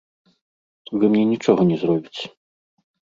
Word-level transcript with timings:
Вы 1.03 1.09
мне 1.15 1.21
нічога 1.33 1.61
не 1.73 1.77
зробіце. 1.83 2.25